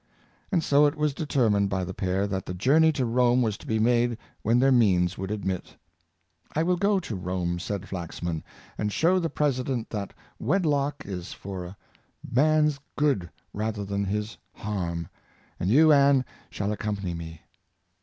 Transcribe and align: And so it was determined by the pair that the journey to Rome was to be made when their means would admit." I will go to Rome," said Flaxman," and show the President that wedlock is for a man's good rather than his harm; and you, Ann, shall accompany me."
And 0.51 0.63
so 0.63 0.87
it 0.87 0.95
was 0.95 1.13
determined 1.13 1.69
by 1.69 1.83
the 1.83 1.93
pair 1.93 2.25
that 2.25 2.47
the 2.47 2.55
journey 2.55 2.91
to 2.93 3.05
Rome 3.05 3.43
was 3.43 3.55
to 3.59 3.67
be 3.67 3.77
made 3.77 4.17
when 4.41 4.57
their 4.57 4.71
means 4.71 5.15
would 5.15 5.29
admit." 5.29 5.75
I 6.55 6.63
will 6.63 6.75
go 6.75 6.99
to 6.99 7.15
Rome," 7.15 7.59
said 7.59 7.87
Flaxman," 7.87 8.43
and 8.79 8.91
show 8.91 9.19
the 9.19 9.29
President 9.29 9.91
that 9.91 10.11
wedlock 10.39 11.05
is 11.05 11.33
for 11.33 11.65
a 11.65 11.77
man's 12.27 12.79
good 12.95 13.29
rather 13.53 13.85
than 13.85 14.03
his 14.05 14.35
harm; 14.55 15.07
and 15.59 15.69
you, 15.69 15.91
Ann, 15.91 16.25
shall 16.49 16.71
accompany 16.71 17.13
me." 17.13 17.41